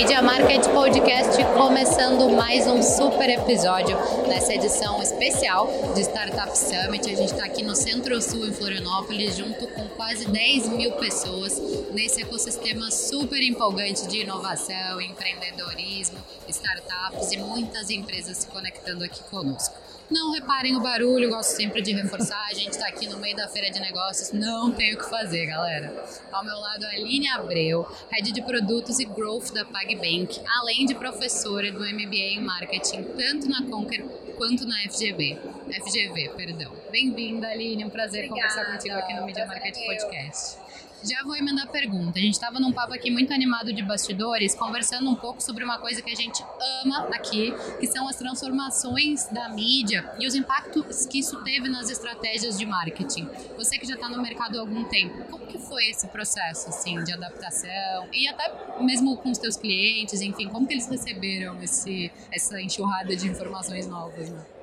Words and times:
Media 0.00 0.22
Market 0.22 0.66
Podcast 0.68 1.44
começando 1.52 2.30
mais 2.30 2.66
um 2.66 2.82
super 2.82 3.28
episódio 3.28 3.98
nessa 4.26 4.54
edição 4.54 5.02
especial 5.02 5.68
de 5.94 6.00
Startup 6.00 6.56
Summit. 6.56 7.04
A 7.10 7.14
gente 7.14 7.32
está 7.32 7.44
aqui 7.44 7.62
no 7.62 7.76
Centro-Sul, 7.76 8.46
em 8.46 8.52
Florianópolis, 8.54 9.36
junto 9.36 9.66
com 9.66 9.86
quase 9.90 10.26
10 10.26 10.70
mil 10.70 10.92
pessoas 10.92 11.60
nesse 11.92 12.22
ecossistema 12.22 12.90
super 12.90 13.42
empolgante 13.42 14.08
de 14.08 14.22
inovação, 14.22 15.02
empreendedorismo, 15.02 16.16
startups 16.48 17.32
e 17.32 17.36
muitas 17.36 17.90
empresas 17.90 18.38
se 18.38 18.46
conectando 18.46 19.04
aqui 19.04 19.22
conosco. 19.24 19.89
Não 20.10 20.32
reparem 20.32 20.74
o 20.76 20.80
barulho, 20.80 21.28
gosto 21.30 21.50
sempre 21.50 21.80
de 21.80 21.92
reforçar. 21.92 22.44
A 22.50 22.54
gente 22.54 22.70
está 22.70 22.88
aqui 22.88 23.06
no 23.06 23.18
meio 23.18 23.36
da 23.36 23.46
feira 23.46 23.70
de 23.70 23.78
negócios, 23.78 24.32
não 24.32 24.72
tem 24.72 24.92
o 24.94 24.98
que 24.98 25.08
fazer, 25.08 25.46
galera. 25.46 26.04
Ao 26.32 26.44
meu 26.44 26.56
lado, 26.56 26.84
a 26.84 26.88
Aline 26.88 27.28
Abreu, 27.28 27.86
head 28.10 28.32
de 28.32 28.42
produtos 28.42 28.98
e 28.98 29.04
growth 29.04 29.52
da 29.52 29.64
PagBank, 29.64 30.40
além 30.60 30.84
de 30.84 30.96
professora 30.96 31.70
do 31.70 31.78
MBA 31.78 32.34
em 32.34 32.40
marketing, 32.40 33.04
tanto 33.16 33.48
na 33.48 33.62
Conquer 33.70 34.02
quanto 34.36 34.66
na 34.66 34.82
FGV. 34.90 35.38
FGV, 35.84 36.30
perdão. 36.30 36.72
Bem-vinda, 36.90 37.46
Aline. 37.46 37.84
Um 37.84 37.90
prazer 37.90 38.24
Obrigada. 38.24 38.52
conversar 38.52 38.72
contigo 38.72 38.94
aqui 38.96 39.14
no 39.14 39.24
Media 39.24 39.46
Market 39.46 39.76
Podcast. 39.86 40.58
Já 41.02 41.22
vou 41.24 41.34
emendar 41.34 41.64
a 41.64 41.70
pergunta. 41.70 42.18
A 42.18 42.22
gente 42.22 42.34
estava 42.34 42.60
num 42.60 42.72
papo 42.72 42.92
aqui 42.92 43.10
muito 43.10 43.32
animado 43.32 43.72
de 43.72 43.82
bastidores, 43.82 44.54
conversando 44.54 45.08
um 45.08 45.14
pouco 45.14 45.42
sobre 45.42 45.64
uma 45.64 45.78
coisa 45.78 46.02
que 46.02 46.10
a 46.10 46.14
gente 46.14 46.44
ama 46.84 47.08
aqui, 47.14 47.54
que 47.78 47.86
são 47.86 48.06
as 48.06 48.16
transformações 48.16 49.26
da 49.28 49.48
mídia 49.48 50.12
e 50.18 50.26
os 50.26 50.34
impactos 50.34 51.06
que 51.06 51.18
isso 51.20 51.42
teve 51.42 51.68
nas 51.68 51.88
estratégias 51.88 52.58
de 52.58 52.66
marketing. 52.66 53.28
Você 53.56 53.78
que 53.78 53.86
já 53.86 53.94
está 53.94 54.08
no 54.08 54.20
mercado 54.20 54.58
há 54.58 54.60
algum 54.60 54.84
tempo, 54.84 55.24
como 55.30 55.46
que 55.46 55.58
foi 55.58 55.86
esse 55.86 56.06
processo 56.08 56.68
assim 56.68 57.02
de 57.02 57.12
adaptação 57.12 58.08
e 58.12 58.28
até 58.28 58.82
mesmo 58.82 59.16
com 59.16 59.30
os 59.30 59.38
teus 59.38 59.56
clientes, 59.56 60.20
enfim, 60.20 60.48
como 60.48 60.66
que 60.66 60.74
eles 60.74 60.88
receberam 60.88 61.62
esse 61.62 62.12
essa 62.30 62.60
enxurrada 62.60 63.16
de 63.16 63.26
informações 63.26 63.86
novas? 63.86 64.30
Né? 64.30 64.59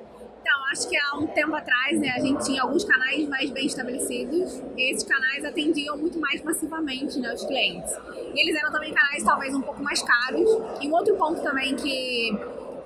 Acho 0.70 0.88
que 0.88 0.96
há 0.96 1.16
um 1.16 1.26
tempo 1.26 1.54
atrás, 1.54 1.98
né, 1.98 2.10
a 2.10 2.20
gente 2.20 2.44
tinha 2.44 2.62
alguns 2.62 2.84
canais 2.84 3.26
mais 3.28 3.50
bem 3.50 3.66
estabelecidos. 3.66 4.62
E 4.76 4.92
esses 4.92 5.02
canais 5.02 5.44
atendiam 5.44 5.96
muito 5.96 6.20
mais 6.20 6.42
massivamente 6.42 7.18
né, 7.18 7.32
os 7.32 7.44
clientes. 7.44 7.90
E 8.34 8.40
eles 8.40 8.54
eram 8.54 8.70
também 8.70 8.92
canais 8.92 9.22
talvez 9.24 9.54
um 9.54 9.62
pouco 9.62 9.82
mais 9.82 10.02
caros. 10.02 10.48
E 10.80 10.88
um 10.88 10.92
outro 10.92 11.16
ponto 11.16 11.42
também 11.42 11.74
que 11.74 12.30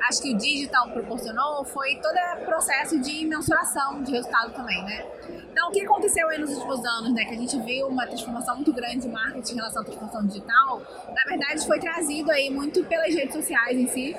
acho 0.09 0.23
que 0.23 0.35
o 0.35 0.37
digital 0.37 0.91
proporcionou 0.91 1.65
foi 1.65 1.97
todo 1.97 2.15
o 2.41 2.45
processo 2.45 3.01
de 3.01 3.25
mensuração 3.25 4.03
de 4.03 4.13
resultado 4.13 4.53
também, 4.53 4.83
né? 4.85 5.07
Então, 5.51 5.69
o 5.69 5.73
que 5.73 5.81
aconteceu 5.83 6.29
aí 6.29 6.39
nos 6.39 6.51
últimos 6.51 6.85
anos, 6.85 7.13
né? 7.15 7.25
Que 7.25 7.35
a 7.35 7.39
gente 7.39 7.59
viu 7.61 7.87
uma 7.87 8.07
transformação 8.07 8.57
muito 8.57 8.73
grande 8.73 9.01
de 9.01 9.09
marketing 9.09 9.53
em 9.53 9.57
relação 9.57 9.83
à 9.83 9.85
transformação 9.85 10.27
digital, 10.27 10.83
na 11.09 11.25
verdade 11.29 11.67
foi 11.67 11.79
trazido 11.79 12.31
aí 12.31 12.51
muito 12.51 12.85
pelas 12.85 13.15
redes 13.15 13.35
sociais 13.35 13.79
em 13.79 13.87
si. 13.87 14.17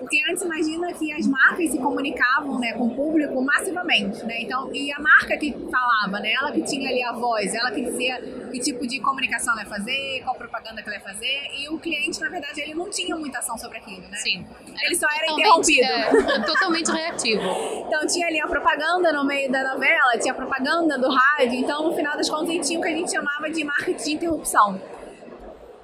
Porque 0.00 0.18
antes 0.30 0.42
imagina 0.42 0.90
que 0.94 1.12
as 1.12 1.26
marcas 1.26 1.70
se 1.70 1.78
comunicavam 1.78 2.58
né, 2.58 2.72
com 2.72 2.86
o 2.86 2.94
público 2.94 3.42
massivamente, 3.42 4.24
né? 4.24 4.40
Então, 4.40 4.74
e 4.74 4.90
a 4.90 4.98
marca 4.98 5.36
que 5.36 5.52
falava, 5.70 6.18
né? 6.20 6.32
Ela 6.32 6.50
que 6.52 6.62
tinha 6.62 6.88
ali 6.88 7.04
a 7.04 7.12
voz, 7.12 7.54
ela 7.54 7.70
que 7.70 7.82
dizia 7.82 8.18
que 8.50 8.58
tipo 8.60 8.86
de 8.86 8.98
comunicação 8.98 9.52
ela 9.52 9.62
ia 9.62 9.68
fazer, 9.68 10.22
qual 10.24 10.34
propaganda 10.34 10.82
que 10.82 10.88
ela 10.88 10.96
ia 10.96 11.04
fazer, 11.04 11.48
e 11.54 11.68
o 11.68 11.78
cliente, 11.78 12.18
na 12.18 12.30
verdade, 12.30 12.62
ele 12.62 12.74
não 12.74 12.88
tinha 12.88 13.14
muita 13.14 13.40
ação 13.40 13.58
sobre 13.58 13.76
aquilo, 13.76 14.00
né? 14.08 14.16
Sim. 14.16 14.46
Ele 14.82 14.96
só 14.96 15.06
era 15.06 15.32
interrompido. 15.32 15.84
É, 15.84 16.40
totalmente 16.48 16.90
reativo. 16.90 17.42
Então 17.86 18.06
tinha 18.06 18.26
ali 18.26 18.40
a 18.40 18.46
propaganda 18.46 19.12
no 19.12 19.24
meio 19.26 19.52
da 19.52 19.74
novela, 19.74 20.16
tinha 20.18 20.32
a 20.32 20.36
propaganda 20.36 20.98
do 20.98 21.10
rádio, 21.10 21.56
então 21.56 21.86
no 21.86 21.94
final 21.94 22.16
das 22.16 22.30
contas 22.30 22.48
a 22.48 22.52
gente 22.52 22.66
tinha 22.66 22.80
o 22.80 22.82
que 22.82 22.88
a 22.88 22.96
gente 22.96 23.10
chamava 23.10 23.50
de 23.50 23.62
marketing 23.64 24.02
de 24.02 24.12
interrupção. 24.14 24.80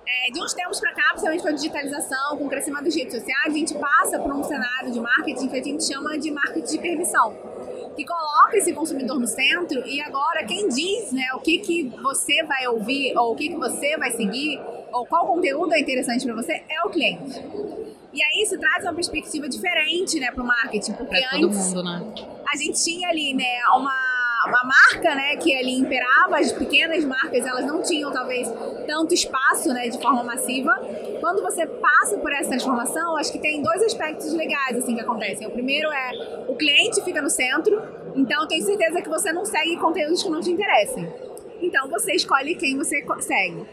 É, 0.09 0.31
de 0.31 0.41
uns 0.41 0.55
tempos 0.55 0.79
para 0.79 0.93
cá, 0.93 1.03
principalmente 1.11 1.43
com 1.43 1.49
a 1.49 1.53
digitalização, 1.53 2.37
com 2.37 2.47
o 2.47 2.49
crescimento 2.49 2.85
das 2.85 2.95
redes 2.95 3.13
sociais, 3.13 3.47
a 3.47 3.59
gente 3.59 3.75
passa 3.75 4.19
por 4.21 4.33
um 4.33 4.45
cenário 4.45 4.93
de 4.93 5.01
marketing 5.01 5.49
que 5.49 5.57
a 5.59 5.63
gente 5.63 5.85
chama 5.85 6.17
de 6.17 6.31
marketing 6.31 6.77
de 6.77 6.79
permissão, 6.79 7.37
que 7.97 8.05
coloca 8.05 8.57
esse 8.57 8.73
consumidor 8.73 9.19
no 9.19 9.27
centro 9.27 9.85
e 9.85 10.01
agora 10.01 10.45
quem 10.45 10.69
diz 10.69 11.11
né, 11.11 11.27
o 11.35 11.41
que, 11.41 11.59
que 11.59 11.93
você 12.01 12.45
vai 12.45 12.69
ouvir 12.69 13.19
ou 13.19 13.33
o 13.33 13.37
que, 13.37 13.49
que 13.49 13.57
você 13.57 13.97
vai 13.97 14.13
seguir 14.13 14.61
ou 14.93 15.05
qual 15.07 15.27
conteúdo 15.27 15.75
é 15.75 15.81
interessante 15.81 16.25
para 16.25 16.35
você 16.35 16.53
é 16.53 16.83
o 16.85 16.91
cliente. 16.91 17.43
E 18.13 18.23
aí 18.23 18.43
isso 18.43 18.57
traz 18.59 18.85
uma 18.85 18.95
perspectiva 18.95 19.49
diferente 19.49 20.21
né, 20.21 20.31
para 20.31 20.43
o 20.43 20.47
marketing, 20.47 20.93
porque 20.93 21.19
pra 21.19 21.31
todo 21.31 21.51
mundo, 21.51 21.83
né? 21.83 22.15
a 22.49 22.57
gente 22.57 22.83
tinha 22.83 23.09
ali 23.09 23.35
né, 23.35 23.59
uma 23.77 24.16
uma 24.47 24.63
marca, 24.65 25.15
né, 25.15 25.37
que 25.37 25.55
ali 25.55 25.79
imperava, 25.79 26.39
as 26.39 26.53
pequenas 26.53 27.05
marcas, 27.05 27.45
elas 27.45 27.67
não 27.67 27.83
tinham 27.83 28.13
talvez 28.13 28.49
tanto 28.87 29.15
espaço, 29.15 29.73
né, 29.73 29.89
de 29.89 30.01
forma 30.01 30.23
massiva. 30.23 30.73
Quando 31.21 31.43
você 31.43 31.67
passa 31.67 32.17
por 32.19 32.33
essa 32.33 32.51
transformação, 32.51 33.17
acho 33.17 33.33
que 33.33 33.39
tem 33.39 33.63
dois 33.63 33.83
aspectos 33.83 34.33
legais 34.33 34.77
assim 34.79 34.95
que 34.95 35.01
acontecem. 35.01 35.47
O 35.47 35.51
primeiro 35.51 35.89
é 35.91 36.47
o 36.49 36.55
cliente 36.57 37.03
fica 37.03 37.21
no 37.21 37.31
centro, 37.31 37.83
então 38.15 38.47
tenho 38.47 38.65
certeza 38.65 39.03
que 39.03 39.09
você 39.09 39.33
não 39.33 39.45
segue 39.45 39.77
conteúdos 39.77 40.23
que 40.23 40.31
não 40.31 40.41
te 40.41 40.51
interessem. 40.51 41.13
Então 41.61 41.89
você 41.89 42.13
escolhe 42.13 42.55
quem 42.55 42.77
você 42.77 43.05
segue. 43.21 43.67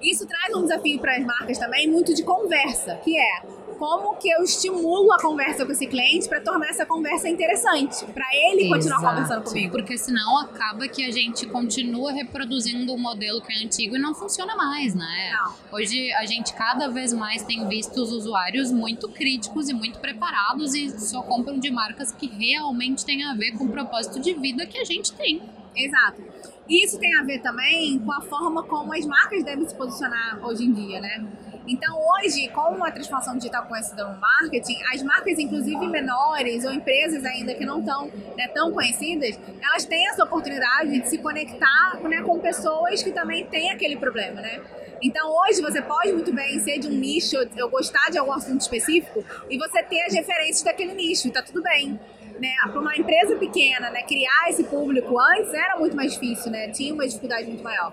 Isso 0.00 0.26
traz 0.26 0.54
um 0.54 0.62
desafio 0.62 0.98
para 0.98 1.16
as 1.16 1.24
marcas 1.24 1.58
também 1.58 1.88
muito 1.88 2.14
de 2.14 2.22
conversa, 2.22 2.96
que 2.96 3.18
é 3.18 3.42
como 3.78 4.16
que 4.16 4.28
eu 4.28 4.42
estimulo 4.42 5.12
a 5.12 5.20
conversa 5.20 5.64
com 5.64 5.72
esse 5.72 5.86
cliente 5.86 6.28
para 6.28 6.40
tornar 6.40 6.68
essa 6.68 6.86
conversa 6.86 7.28
interessante, 7.28 8.04
para 8.06 8.26
ele 8.32 8.62
Exato. 8.62 8.74
continuar 8.74 9.10
conversando 9.10 9.44
comigo. 9.44 9.72
Porque 9.72 9.98
senão 9.98 10.38
acaba 10.38 10.88
que 10.88 11.04
a 11.04 11.10
gente 11.10 11.46
continua 11.46 12.12
reproduzindo 12.12 12.92
um 12.92 12.98
modelo 12.98 13.40
que 13.40 13.52
é 13.52 13.64
antigo 13.64 13.96
e 13.96 13.98
não 13.98 14.14
funciona 14.14 14.54
mais, 14.56 14.94
né? 14.94 15.32
Não. 15.32 15.78
Hoje 15.78 16.12
a 16.12 16.24
gente 16.24 16.54
cada 16.54 16.88
vez 16.88 17.12
mais 17.12 17.42
tem 17.42 17.66
visto 17.68 18.00
os 18.00 18.12
usuários 18.12 18.70
muito 18.70 19.08
críticos 19.08 19.68
e 19.68 19.74
muito 19.74 19.98
preparados 19.98 20.74
e 20.74 20.98
só 20.98 21.22
compram 21.22 21.58
de 21.58 21.70
marcas 21.70 22.12
que 22.12 22.26
realmente 22.26 23.04
têm 23.04 23.24
a 23.24 23.34
ver 23.34 23.52
com 23.52 23.64
o 23.64 23.68
propósito 23.68 24.20
de 24.20 24.34
vida 24.34 24.66
que 24.66 24.78
a 24.78 24.84
gente 24.84 25.12
tem. 25.12 25.42
Exato. 25.76 26.22
Isso 26.68 26.98
tem 26.98 27.14
a 27.16 27.22
ver 27.22 27.40
também 27.40 27.98
com 27.98 28.12
a 28.12 28.20
forma 28.22 28.62
como 28.62 28.94
as 28.94 29.04
marcas 29.04 29.44
devem 29.44 29.68
se 29.68 29.74
posicionar 29.74 30.38
hoje 30.42 30.64
em 30.64 30.72
dia, 30.72 31.00
né? 31.00 31.26
Então, 31.66 31.98
hoje, 31.98 32.48
com 32.48 32.84
a 32.84 32.90
transformação 32.90 33.36
digital 33.36 33.66
conhecida 33.66 34.06
no 34.06 34.20
marketing, 34.20 34.76
as 34.92 35.02
marcas, 35.02 35.38
inclusive 35.38 35.86
menores 35.86 36.64
ou 36.64 36.72
empresas 36.72 37.24
ainda 37.24 37.54
que 37.54 37.64
não 37.64 37.80
estão 37.80 38.06
né, 38.36 38.48
tão 38.48 38.70
conhecidas, 38.70 39.38
elas 39.62 39.84
têm 39.86 40.06
essa 40.08 40.24
oportunidade 40.24 41.00
de 41.00 41.08
se 41.08 41.18
conectar 41.18 41.98
né, 42.02 42.22
com 42.22 42.38
pessoas 42.38 43.02
que 43.02 43.12
também 43.12 43.46
têm 43.46 43.70
aquele 43.70 43.96
problema, 43.96 44.42
né? 44.42 44.60
Então, 45.02 45.30
hoje, 45.42 45.60
você 45.60 45.80
pode 45.80 46.12
muito 46.12 46.32
bem 46.32 46.58
ser 46.60 46.78
de 46.78 46.88
um 46.88 46.92
nicho, 46.92 47.36
eu 47.56 47.68
gostar 47.68 48.10
de 48.10 48.18
algum 48.18 48.32
assunto 48.32 48.60
específico, 48.60 49.24
e 49.48 49.58
você 49.58 49.82
ter 49.82 50.02
as 50.02 50.14
referências 50.14 50.62
daquele 50.62 50.94
nicho, 50.94 51.30
tá 51.30 51.42
tudo 51.42 51.62
bem. 51.62 51.98
Né, 52.38 52.52
para 52.64 52.80
uma 52.80 52.96
empresa 52.96 53.36
pequena, 53.36 53.90
né, 53.90 54.02
criar 54.02 54.48
esse 54.48 54.64
público 54.64 55.16
antes 55.20 55.54
era 55.54 55.76
muito 55.78 55.94
mais 55.94 56.14
difícil, 56.14 56.50
né, 56.50 56.68
tinha 56.68 56.92
uma 56.92 57.06
dificuldade 57.06 57.46
muito 57.46 57.62
maior. 57.62 57.92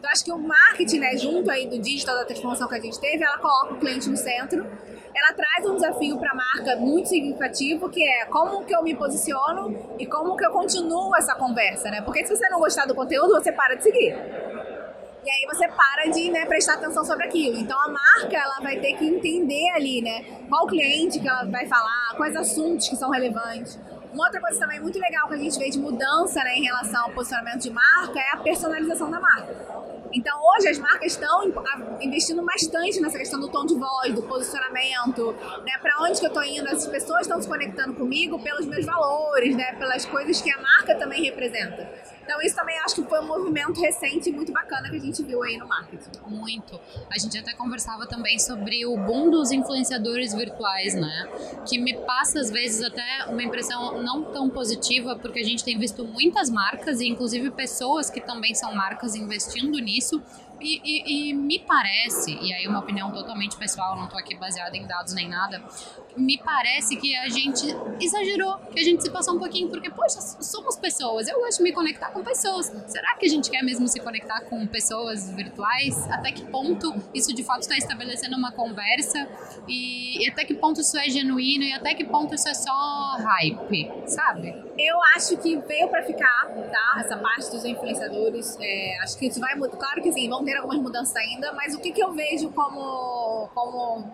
Então, 0.00 0.10
acho 0.10 0.24
que 0.24 0.32
o 0.32 0.38
marketing, 0.38 0.98
né, 0.98 1.14
junto 1.18 1.50
aí 1.50 1.66
do 1.66 1.78
digital, 1.78 2.16
da 2.16 2.24
transformação 2.24 2.66
que 2.66 2.74
a 2.74 2.80
gente 2.80 2.98
teve, 2.98 3.22
ela 3.22 3.36
coloca 3.36 3.74
o 3.74 3.78
cliente 3.78 4.08
no 4.08 4.16
centro. 4.16 4.66
Ela 5.14 5.34
traz 5.34 5.66
um 5.66 5.74
desafio 5.74 6.18
para 6.18 6.30
a 6.30 6.34
marca 6.34 6.76
muito 6.76 7.10
significativo, 7.10 7.86
que 7.90 8.02
é 8.02 8.24
como 8.24 8.64
que 8.64 8.74
eu 8.74 8.82
me 8.82 8.94
posiciono 8.96 9.94
e 9.98 10.06
como 10.06 10.38
que 10.38 10.46
eu 10.46 10.52
continuo 10.52 11.14
essa 11.14 11.34
conversa, 11.34 11.90
né? 11.90 12.00
Porque 12.00 12.24
se 12.24 12.34
você 12.34 12.48
não 12.48 12.58
gostar 12.58 12.86
do 12.86 12.94
conteúdo, 12.94 13.34
você 13.34 13.52
para 13.52 13.74
de 13.74 13.82
seguir. 13.82 14.14
E 15.22 15.30
aí 15.30 15.46
você 15.46 15.68
para 15.68 16.10
de 16.10 16.30
né, 16.30 16.46
prestar 16.46 16.74
atenção 16.74 17.04
sobre 17.04 17.26
aquilo. 17.26 17.58
Então 17.58 17.78
a 17.78 17.88
marca 17.88 18.38
ela 18.38 18.58
vai 18.62 18.80
ter 18.80 18.94
que 18.94 19.04
entender 19.04 19.68
ali, 19.74 20.00
né? 20.00 20.24
Qual 20.48 20.66
cliente 20.66 21.20
que 21.20 21.28
ela 21.28 21.44
vai 21.44 21.66
falar, 21.66 22.14
quais 22.16 22.34
assuntos 22.34 22.88
que 22.88 22.96
são 22.96 23.10
relevantes. 23.10 23.78
Uma 24.12 24.24
outra 24.24 24.40
coisa 24.40 24.58
também 24.58 24.80
muito 24.80 24.98
legal 24.98 25.28
que 25.28 25.34
a 25.34 25.38
gente 25.38 25.58
vê 25.58 25.70
de 25.70 25.78
mudança 25.78 26.42
né, 26.42 26.56
em 26.56 26.64
relação 26.64 27.04
ao 27.04 27.10
posicionamento 27.12 27.62
de 27.62 27.70
marca 27.70 28.18
é 28.18 28.30
a 28.32 28.36
personalização 28.38 29.10
da 29.10 29.20
marca. 29.20 29.54
Então, 30.12 30.36
hoje 30.56 30.68
as 30.68 30.78
marcas 30.78 31.12
estão 31.12 31.52
investindo 32.00 32.44
bastante 32.44 33.00
nessa 33.00 33.16
questão 33.16 33.38
do 33.38 33.48
tom 33.48 33.64
de 33.64 33.76
voz, 33.76 34.12
do 34.12 34.22
posicionamento, 34.22 35.32
né? 35.64 35.78
Para 35.80 36.02
onde 36.02 36.18
que 36.18 36.26
eu 36.26 36.30
estou 36.30 36.42
indo? 36.42 36.68
As 36.68 36.84
pessoas 36.88 37.22
estão 37.22 37.40
se 37.40 37.46
conectando 37.46 37.94
comigo 37.94 38.42
pelos 38.42 38.66
meus 38.66 38.84
valores, 38.84 39.54
né? 39.54 39.74
Pelas 39.74 40.04
coisas 40.04 40.42
que 40.42 40.50
a 40.50 40.60
marca 40.60 40.96
também 40.96 41.22
representa. 41.22 41.88
Então, 42.22 42.40
isso 42.42 42.54
também 42.54 42.78
acho 42.80 42.96
que 42.96 43.02
foi 43.02 43.20
um 43.20 43.26
movimento 43.26 43.80
recente 43.80 44.30
muito 44.30 44.52
bacana 44.52 44.88
que 44.88 44.96
a 44.96 45.00
gente 45.00 45.22
viu 45.22 45.42
aí 45.42 45.56
no 45.56 45.66
marketing. 45.66 46.10
Muito. 46.26 46.80
A 47.10 47.18
gente 47.18 47.36
até 47.36 47.52
conversava 47.54 48.06
também 48.06 48.38
sobre 48.38 48.86
o 48.86 48.96
boom 48.96 49.30
dos 49.30 49.50
influenciadores 49.50 50.32
virtuais, 50.32 50.94
né? 50.94 51.28
Que 51.68 51.78
me 51.78 51.96
passa, 51.98 52.40
às 52.40 52.50
vezes, 52.50 52.82
até 52.82 53.26
uma 53.28 53.42
impressão 53.42 54.02
não 54.02 54.24
tão 54.24 54.48
positiva, 54.48 55.16
porque 55.16 55.40
a 55.40 55.44
gente 55.44 55.64
tem 55.64 55.78
visto 55.78 56.04
muitas 56.04 56.48
marcas 56.50 57.00
e, 57.00 57.08
inclusive, 57.08 57.50
pessoas 57.50 58.10
que 58.10 58.20
também 58.20 58.54
são 58.54 58.74
marcas 58.74 59.14
investindo 59.14 59.78
nisso 59.78 60.22
E, 60.60 60.80
e, 60.84 61.30
e, 61.30 61.34
me 61.34 61.58
parece, 61.58 62.32
e 62.32 62.52
aí 62.52 62.66
uma 62.66 62.80
opinião 62.80 63.10
totalmente 63.10 63.56
pessoal, 63.56 63.96
não 63.96 64.04
estou 64.04 64.18
aqui 64.18 64.36
baseada 64.36 64.76
em 64.76 64.86
dados 64.86 65.14
nem 65.14 65.28
nada, 65.28 65.62
me 66.16 66.38
parece 66.38 66.96
que 66.96 67.14
a 67.16 67.28
gente 67.28 67.66
exagerou, 68.00 68.58
que 68.72 68.80
a 68.80 68.84
gente 68.84 69.02
se 69.02 69.10
passou 69.10 69.34
um 69.34 69.38
pouquinho, 69.38 69.68
porque, 69.68 69.90
poxa, 69.90 70.20
somos 70.20 70.76
pessoas, 70.76 71.28
eu 71.28 71.38
gosto 71.38 71.58
de 71.58 71.64
me 71.64 71.72
conectar 71.72 72.10
com 72.10 72.22
pessoas. 72.22 72.66
Será 72.86 73.14
que 73.16 73.26
a 73.26 73.28
gente 73.28 73.50
quer 73.50 73.62
mesmo 73.62 73.86
se 73.88 74.00
conectar 74.00 74.40
com 74.42 74.66
pessoas 74.66 75.30
virtuais? 75.30 76.08
Até 76.10 76.32
que 76.32 76.44
ponto 76.44 76.92
isso 77.14 77.34
de 77.34 77.42
fato 77.42 77.62
está 77.62 77.76
estabelecendo 77.76 78.36
uma 78.36 78.52
conversa? 78.52 79.28
E, 79.68 80.24
e 80.24 80.28
até 80.28 80.44
que 80.44 80.54
ponto 80.54 80.80
isso 80.80 80.96
é 80.98 81.08
genuíno? 81.08 81.64
E 81.64 81.72
até 81.72 81.94
que 81.94 82.04
ponto 82.04 82.34
isso 82.34 82.48
é 82.48 82.54
só 82.54 83.16
hype, 83.18 83.90
sabe? 84.06 84.69
Eu 84.82 84.98
acho 85.14 85.36
que 85.36 85.58
veio 85.58 85.88
para 85.88 86.02
ficar, 86.02 86.48
tá? 86.48 87.00
Essa 87.00 87.16
parte 87.18 87.50
dos 87.50 87.62
influenciadores. 87.66 88.56
É, 88.58 88.98
acho 89.02 89.18
que 89.18 89.26
isso 89.26 89.38
vai 89.38 89.54
mudar. 89.54 89.76
Claro 89.76 90.02
que 90.02 90.10
sim, 90.10 90.26
vão 90.26 90.42
ter 90.42 90.56
algumas 90.56 90.78
mudanças 90.78 91.14
ainda, 91.16 91.52
mas 91.52 91.74
o 91.74 91.80
que, 91.80 91.92
que 91.92 92.02
eu 92.02 92.12
vejo 92.12 92.50
como, 92.52 93.46
como 93.54 94.10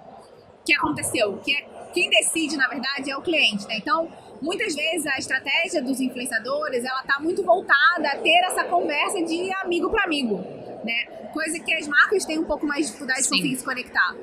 que 0.65 0.75
aconteceu? 0.75 1.39
Que 1.39 1.55
é, 1.55 1.69
quem 1.95 2.11
decide, 2.11 2.57
na 2.57 2.67
verdade, 2.67 3.09
é 3.09 3.17
o 3.17 3.23
cliente, 3.23 3.65
né? 3.69 3.77
Então, 3.77 4.11
muitas 4.43 4.75
vezes 4.75 5.07
a 5.07 5.17
estratégia 5.19 5.81
dos 5.81 6.01
influenciadores, 6.01 6.85
ela 6.85 7.03
tá 7.05 7.21
muito 7.21 7.45
voltada 7.45 8.09
a 8.09 8.19
ter 8.19 8.45
essa 8.47 8.65
conversa 8.65 9.23
de 9.23 9.53
amigo 9.63 9.89
para 9.89 10.03
amigo, 10.03 10.39
né? 10.85 11.29
Coisa 11.33 11.61
que 11.61 11.73
as 11.75 11.87
marcas 11.87 12.25
têm 12.25 12.41
um 12.41 12.45
pouco 12.45 12.67
mais 12.67 12.81
de 12.81 12.87
dificuldade 12.87 13.23
de 13.23 13.29
conseguir 13.29 13.57
se 13.57 13.65
conectar. 13.65 14.17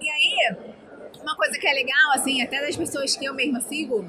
E 0.00 0.08
aí, 0.08 0.56
uma 1.20 1.34
coisa 1.36 1.58
que 1.58 1.66
é 1.66 1.72
legal, 1.72 2.12
assim, 2.14 2.40
até 2.40 2.60
das 2.60 2.76
pessoas 2.76 3.16
que 3.16 3.24
eu 3.24 3.34
mesma 3.34 3.60
sigo, 3.60 4.04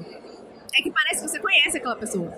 é 0.76 0.82
que 0.82 0.90
parece 0.90 1.22
que 1.22 1.28
você 1.28 1.38
conhece 1.38 1.78
aquela 1.78 1.96
pessoa. 1.96 2.32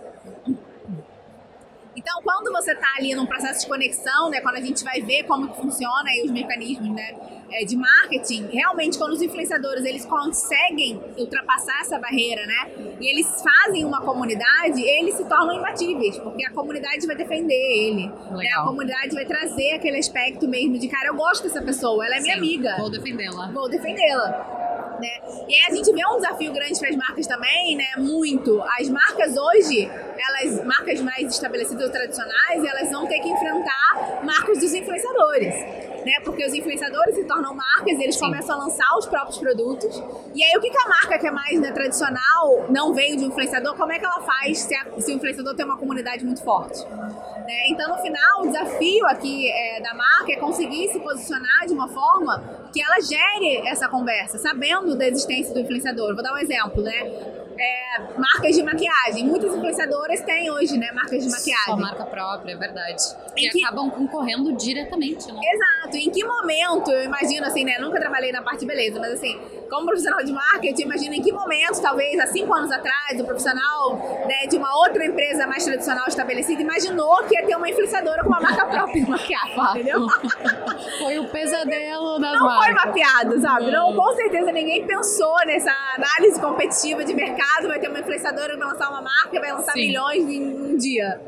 Então, 1.96 2.20
quando 2.22 2.52
você 2.52 2.72
está 2.72 2.88
ali 2.98 3.14
num 3.14 3.24
processo 3.24 3.60
de 3.62 3.66
conexão, 3.66 4.28
né, 4.28 4.42
quando 4.42 4.56
a 4.56 4.60
gente 4.60 4.84
vai 4.84 5.00
ver 5.00 5.24
como 5.24 5.48
que 5.48 5.56
funciona 5.56 6.04
aí 6.10 6.22
os 6.26 6.30
mecanismos, 6.30 6.94
né, 6.94 7.16
é, 7.50 7.64
de 7.64 7.74
marketing, 7.74 8.48
realmente 8.52 8.98
quando 8.98 9.12
os 9.12 9.22
influenciadores 9.22 9.82
eles 9.84 10.04
conseguem 10.04 11.00
ultrapassar 11.16 11.80
essa 11.80 11.98
barreira, 11.98 12.44
né, 12.46 12.96
e 13.00 13.10
eles 13.10 13.42
fazem 13.42 13.82
uma 13.84 14.02
comunidade, 14.02 14.82
eles 14.82 15.14
se 15.14 15.24
tornam 15.24 15.54
imbatíveis, 15.54 16.18
porque 16.18 16.44
a 16.44 16.50
comunidade 16.50 17.06
vai 17.06 17.16
defender 17.16 17.54
ele, 17.54 18.08
né, 18.08 18.48
a 18.58 18.64
comunidade 18.64 19.14
vai 19.14 19.24
trazer 19.24 19.72
aquele 19.72 19.96
aspecto 19.96 20.46
mesmo 20.46 20.78
de 20.78 20.88
cara, 20.88 21.08
eu 21.08 21.14
gosto 21.14 21.44
dessa 21.44 21.62
pessoa, 21.62 22.04
ela 22.04 22.16
é 22.16 22.20
minha 22.20 22.34
Sim, 22.34 22.40
amiga, 22.40 22.76
vou 22.76 22.90
defendê-la, 22.90 23.50
vou 23.52 23.70
defendê-la. 23.70 24.65
Né? 25.00 25.44
E 25.48 25.54
aí 25.54 25.62
a 25.70 25.75
gente 25.75 25.93
vê 25.93 26.00
um 26.06 26.16
desafio 26.16 26.52
grande 26.52 26.78
para 26.78 26.88
as 26.88 26.96
marcas 26.96 27.26
também, 27.26 27.76
né? 27.76 27.87
Muito. 27.98 28.62
As 28.81 28.88
marcas 28.88 29.37
hoje, 29.37 29.90
elas, 30.28 30.64
marcas 30.64 31.00
mais 31.00 31.32
estabelecidas 31.32 31.84
ou 31.84 31.90
tradicionais, 31.90 32.64
elas 32.64 32.90
vão 32.90 33.06
ter 33.06 33.20
que 33.20 33.28
enfrentar 33.28 34.22
marcas 34.25 34.58
dos 34.58 34.72
influenciadores. 34.72 35.95
Né? 36.06 36.12
Porque 36.23 36.47
os 36.47 36.55
influenciadores 36.55 37.17
se 37.17 37.25
tornam 37.25 37.53
marcas, 37.53 37.99
eles 37.99 38.14
Sim. 38.14 38.26
começam 38.26 38.55
a 38.55 38.64
lançar 38.64 38.97
os 38.97 39.06
próprios 39.06 39.38
produtos. 39.38 40.00
E 40.32 40.44
aí 40.44 40.56
o 40.56 40.61
que, 40.61 40.70
que 40.70 40.79
a 40.79 40.88
marca 40.88 41.19
que 41.19 41.26
é 41.26 41.32
mais 41.32 41.61
né, 41.61 41.73
tradicional 41.73 42.67
não 42.70 42.94
veio 42.94 43.17
de 43.17 43.25
um 43.25 43.26
influenciador, 43.26 43.75
como 43.75 43.91
é 43.91 43.99
que 43.99 44.06
ela 44.06 44.20
faz 44.20 44.61
se, 44.61 44.75
a, 44.76 45.00
se 45.00 45.11
o 45.11 45.17
influenciador 45.17 45.56
tem 45.56 45.67
uma 45.67 45.76
comunidade 45.76 46.25
muito 46.25 46.44
forte? 46.44 46.79
Né? 46.85 47.69
Então, 47.70 47.88
no 47.88 48.00
final, 48.00 48.43
o 48.43 48.47
desafio 48.47 49.05
aqui 49.06 49.50
é, 49.50 49.81
da 49.81 49.94
marca 49.94 50.32
é 50.32 50.37
conseguir 50.37 50.87
se 50.91 51.00
posicionar 51.00 51.67
de 51.67 51.73
uma 51.73 51.88
forma 51.88 52.70
que 52.73 52.81
ela 52.81 53.00
gere 53.00 53.67
essa 53.67 53.88
conversa, 53.88 54.38
sabendo 54.38 54.97
da 54.97 55.08
existência 55.08 55.53
do 55.53 55.58
influenciador. 55.58 56.14
Vou 56.14 56.23
dar 56.23 56.35
um 56.35 56.38
exemplo, 56.38 56.85
né? 56.85 57.35
É, 57.58 58.19
marcas 58.19 58.55
de 58.55 58.62
maquiagem. 58.62 59.25
Muitas 59.25 59.55
influenciadoras 59.55 60.20
têm 60.23 60.50
hoje, 60.50 60.76
né, 60.76 60.91
marcas 60.93 61.25
de 61.25 61.31
maquiagem. 61.31 61.64
Só 61.64 61.76
marca 61.76 62.05
própria, 62.05 62.53
é 62.53 62.56
verdade. 62.56 63.03
E 63.37 63.49
que... 63.49 63.64
acabam 63.64 63.91
concorrendo 63.91 64.53
diretamente, 64.53 65.31
né? 65.32 65.41
Exato. 65.44 65.97
Em 65.97 66.11
que 66.11 66.25
momento, 66.25 66.91
eu 66.91 67.05
imagino 67.05 67.47
assim, 67.47 67.64
né, 67.64 67.79
nunca 67.79 67.99
trabalhei 67.99 68.32
na 68.32 68.43
parte 68.43 68.61
de 68.61 68.67
beleza, 68.67 68.99
mas 68.99 69.12
assim, 69.12 69.38
como 69.68 69.86
profissional 69.86 70.24
de 70.24 70.32
marketing, 70.32 70.82
imagino 70.82 71.14
em 71.14 71.22
que 71.22 71.32
momento, 71.32 71.80
talvez 71.80 72.18
há 72.18 72.26
cinco 72.26 72.52
anos 72.54 72.70
atrás, 72.70 73.20
o 73.20 73.24
profissional 73.24 73.96
né, 74.26 74.46
de 74.48 74.56
uma 74.56 74.74
outra 74.78 75.04
empresa 75.04 75.46
mais 75.46 75.64
tradicional 75.64 76.04
estabelecida 76.08 76.62
imaginou 76.62 77.16
que 77.24 77.34
ia 77.34 77.46
ter 77.46 77.56
uma 77.56 77.68
influenciadora 77.68 78.22
com 78.22 78.28
uma 78.28 78.40
marca 78.40 78.66
própria 78.66 79.04
de 79.04 79.10
maquiagem, 79.10 79.60
entendeu? 79.70 80.06
foi 80.98 81.18
o 81.18 81.28
pesadelo 81.28 82.18
das 82.18 82.32
Não 82.34 82.46
marcas. 82.46 82.64
foi 82.64 82.74
mapeado, 82.74 83.40
sabe? 83.40 83.70
Não, 83.70 83.94
com 83.94 84.14
certeza 84.14 84.52
ninguém 84.52 84.86
pensou 84.86 85.36
nessa 85.46 85.72
análise 85.96 86.40
competitiva 86.40 87.04
de 87.04 87.14
mercado 87.14 87.36
mercado, 87.36 87.69
vai 87.69 87.78
ter 87.78 87.88
uma 87.88 88.00
influenciadora 88.00 88.52
que 88.52 88.58
vai 88.58 88.69
lançar 88.69 88.90
uma 88.90 89.02
marca, 89.02 89.40
vai 89.40 89.52
lançar 89.52 89.72
Sim. 89.72 89.80
milhões 89.80 90.28
em 90.28 90.42
um 90.42 90.76
dia. 90.76 91.20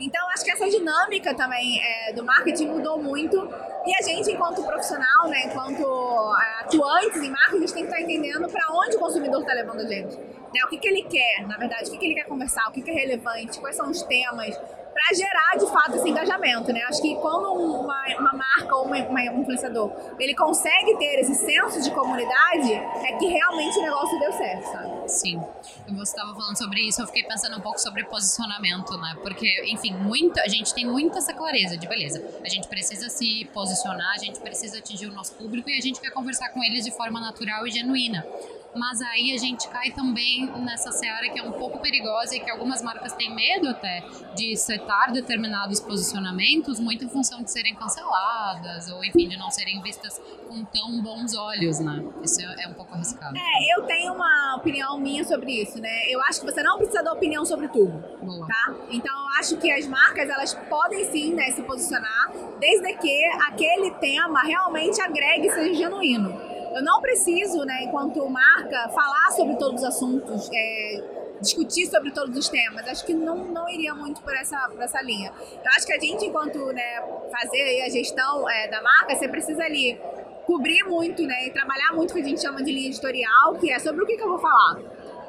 Então, 0.00 0.28
acho 0.30 0.44
que 0.44 0.50
essa 0.52 0.68
dinâmica 0.68 1.34
também 1.34 1.80
é, 1.82 2.12
do 2.12 2.24
marketing 2.24 2.66
mudou 2.66 3.02
muito. 3.02 3.36
E 3.84 3.96
a 3.96 4.02
gente, 4.02 4.30
enquanto 4.30 4.62
profissional, 4.62 5.28
né, 5.28 5.46
enquanto 5.46 5.82
é, 5.82 6.64
atuantes 6.64 7.22
em 7.22 7.30
marketing, 7.30 7.56
a 7.56 7.60
gente 7.60 7.74
tem 7.74 7.82
que 7.84 7.90
estar 7.90 8.00
entendendo 8.00 8.48
para 8.48 8.64
onde 8.72 8.96
o 8.96 8.98
consumidor 9.00 9.40
está 9.40 9.52
levando 9.54 9.80
a 9.80 9.86
gente. 9.86 10.16
Né, 10.16 10.64
o 10.64 10.68
que, 10.68 10.78
que 10.78 10.88
ele 10.88 11.02
quer, 11.02 11.46
na 11.46 11.56
verdade, 11.56 11.88
o 11.88 11.92
que, 11.92 11.98
que 11.98 12.06
ele 12.06 12.14
quer 12.14 12.26
conversar, 12.26 12.68
o 12.68 12.72
que, 12.72 12.80
que 12.80 12.90
é 12.90 12.94
relevante, 12.94 13.58
quais 13.60 13.76
são 13.76 13.90
os 13.90 14.02
temas, 14.02 14.58
para 14.98 15.16
gerar 15.16 15.56
de 15.56 15.70
fato 15.70 15.94
esse 15.94 16.08
engajamento, 16.08 16.72
né? 16.72 16.82
Acho 16.88 17.00
que 17.00 17.14
quando 17.16 17.52
uma, 17.52 18.04
uma 18.18 18.32
marca 18.32 18.74
ou 18.74 18.86
uma, 18.86 18.98
uma, 18.98 19.20
um 19.30 19.42
influenciador 19.42 19.92
ele 20.18 20.34
consegue 20.34 20.98
ter 20.98 21.20
esse 21.20 21.36
senso 21.36 21.80
de 21.80 21.90
comunidade, 21.92 22.72
é 22.72 23.16
que 23.16 23.26
realmente 23.26 23.78
o 23.78 23.82
negócio 23.82 24.18
deu 24.18 24.32
certo, 24.32 24.64
sabe? 24.64 25.08
Sim. 25.08 25.40
Você 25.86 26.16
estava 26.16 26.34
falando 26.34 26.58
sobre 26.58 26.80
isso, 26.80 27.00
eu 27.00 27.06
fiquei 27.06 27.22
pensando 27.22 27.56
um 27.56 27.60
pouco 27.60 27.78
sobre 27.78 28.04
posicionamento, 28.04 28.96
né? 28.98 29.16
Porque, 29.22 29.46
enfim, 29.72 29.92
muito, 29.94 30.40
a 30.40 30.48
gente 30.48 30.74
tem 30.74 30.84
muita 30.84 31.18
essa 31.18 31.32
clareza 31.32 31.76
de 31.76 31.86
beleza. 31.86 32.22
A 32.44 32.48
gente 32.48 32.66
precisa 32.66 33.08
se 33.08 33.44
posicionar, 33.54 34.14
a 34.14 34.18
gente 34.18 34.40
precisa 34.40 34.78
atingir 34.78 35.06
o 35.06 35.12
nosso 35.12 35.34
público 35.34 35.70
e 35.70 35.78
a 35.78 35.80
gente 35.80 36.00
quer 36.00 36.10
conversar 36.10 36.48
com 36.48 36.62
eles 36.64 36.84
de 36.84 36.90
forma 36.90 37.20
natural 37.20 37.66
e 37.66 37.70
genuína 37.70 38.26
mas 38.74 39.00
aí 39.00 39.34
a 39.34 39.38
gente 39.38 39.68
cai 39.68 39.90
também 39.90 40.46
nessa 40.60 40.92
seara 40.92 41.28
que 41.28 41.38
é 41.38 41.42
um 41.42 41.52
pouco 41.52 41.78
perigosa 41.80 42.36
e 42.36 42.40
que 42.40 42.50
algumas 42.50 42.82
marcas 42.82 43.12
têm 43.14 43.34
medo 43.34 43.68
até 43.68 44.04
de 44.34 44.56
setar 44.88 45.12
determinados 45.12 45.80
posicionamentos 45.80 46.80
muito 46.80 47.04
em 47.04 47.08
função 47.08 47.42
de 47.42 47.50
serem 47.50 47.74
canceladas 47.74 48.90
ou 48.90 49.04
enfim 49.04 49.28
de 49.28 49.36
não 49.36 49.50
serem 49.50 49.82
vistas 49.82 50.18
com 50.48 50.64
tão 50.64 51.02
bons 51.02 51.36
olhos, 51.36 51.78
né? 51.78 52.02
Isso 52.22 52.40
é 52.40 52.66
um 52.66 52.72
pouco 52.72 52.94
arriscado. 52.94 53.36
É, 53.36 53.76
eu 53.76 53.84
tenho 53.84 54.14
uma 54.14 54.56
opinião 54.56 54.98
minha 54.98 55.22
sobre 55.24 55.62
isso, 55.62 55.78
né? 55.78 56.10
Eu 56.10 56.22
acho 56.22 56.40
que 56.40 56.46
você 56.46 56.62
não 56.62 56.78
precisa 56.78 57.02
dar 57.02 57.12
opinião 57.12 57.44
sobre 57.44 57.68
tudo, 57.68 58.02
Boa. 58.22 58.46
tá? 58.46 58.74
Então 58.90 59.14
eu 59.14 59.28
acho 59.38 59.58
que 59.58 59.70
as 59.70 59.86
marcas 59.86 60.28
elas 60.30 60.54
podem 60.54 61.04
sim, 61.10 61.34
né, 61.34 61.50
se 61.50 61.62
posicionar 61.62 62.32
desde 62.58 62.94
que 62.94 63.24
aquele 63.46 63.90
tema 63.92 64.40
realmente 64.40 65.00
agregue 65.02 65.48
e 65.48 65.50
seja 65.50 65.74
genuíno. 65.74 66.30
Eu 66.74 66.82
não 66.82 67.00
preciso, 67.00 67.64
né, 67.64 67.84
enquanto 67.84 68.28
marca, 68.28 68.88
falar 68.90 69.32
sobre 69.32 69.56
todos 69.56 69.82
os 69.82 69.88
assuntos, 69.88 70.48
é, 70.52 71.17
discutir 71.40 71.86
sobre 71.86 72.10
todos 72.10 72.36
os 72.36 72.48
temas. 72.48 72.86
Acho 72.86 73.04
que 73.04 73.14
não, 73.14 73.44
não 73.46 73.68
iria 73.68 73.94
muito 73.94 74.20
por 74.22 74.34
essa, 74.34 74.68
por 74.68 74.80
essa 74.80 75.00
linha. 75.02 75.32
Eu 75.52 75.70
acho 75.76 75.86
que 75.86 75.92
a 75.92 76.00
gente, 76.00 76.26
enquanto 76.26 76.58
né, 76.72 77.02
fazer 77.30 77.82
a 77.82 77.88
gestão 77.88 78.48
é, 78.48 78.68
da 78.68 78.82
marca, 78.82 79.14
você 79.14 79.28
precisa 79.28 79.62
ali 79.62 80.00
cobrir 80.46 80.82
muito, 80.84 81.22
né, 81.22 81.46
e 81.46 81.50
trabalhar 81.50 81.92
muito 81.94 82.10
o 82.10 82.14
que 82.14 82.20
a 82.20 82.24
gente 82.24 82.40
chama 82.40 82.62
de 82.62 82.72
linha 82.72 82.88
editorial, 82.88 83.54
que 83.60 83.70
é 83.70 83.78
sobre 83.78 84.02
o 84.02 84.06
que, 84.06 84.16
que 84.16 84.22
eu 84.22 84.28
vou 84.28 84.38
falar 84.38 84.78